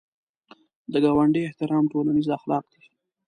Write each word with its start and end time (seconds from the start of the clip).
د 0.91 0.93
ګاونډي 1.03 1.41
احترام 1.45 1.85
ټولنیز 1.91 2.27
اخلاق 2.37 2.63
دي 2.71 2.81